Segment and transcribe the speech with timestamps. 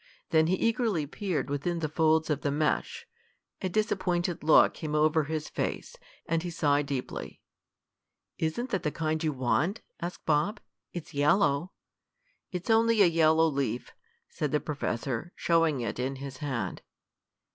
[0.31, 3.05] Then he eagerly peered within the folds of the mesh.
[3.61, 7.39] A disappointed look came over his face, and he sighed deeply.
[8.39, 10.59] "Isn't that the kind you want?" asked Bob.
[10.91, 11.73] "It's yellow."
[12.51, 13.91] "It's only a yellow leaf,"
[14.27, 16.81] said the professor, showing it in his hand.